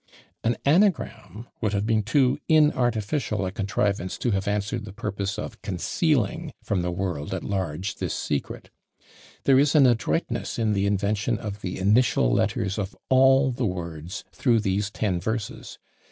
An 0.43 0.57
anagram 0.65 1.47
would 1.61 1.73
have 1.73 1.85
been 1.85 2.01
too 2.01 2.39
inartificial 2.49 3.45
a 3.47 3.51
contrivance 3.51 4.17
to 4.17 4.31
have 4.31 4.47
answered 4.47 4.83
the 4.83 4.91
purpose 4.93 5.37
of 5.37 5.61
concealing 5.61 6.53
from 6.63 6.81
the 6.81 6.89
world 6.91 7.35
at 7.35 7.43
large 7.43 7.97
this 7.97 8.15
secret. 8.15 8.71
There 9.43 9.59
is 9.59 9.75
an 9.75 9.85
adroitness 9.85 10.57
in 10.57 10.73
the 10.73 10.87
invention 10.87 11.37
of 11.37 11.61
the 11.61 11.77
initial 11.77 12.33
letters 12.33 12.79
of 12.79 12.97
all 13.09 13.51
the 13.51 13.67
words 13.67 14.23
through 14.31 14.61
these 14.61 14.89
ten 14.89 15.19
verses. 15.21 15.77